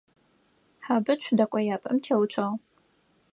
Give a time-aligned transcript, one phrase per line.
[0.85, 2.57] Хьэбыцу дэкӏояпӏэм теуцуагъ.